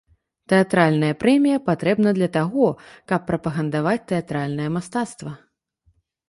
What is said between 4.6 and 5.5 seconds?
мастацтва.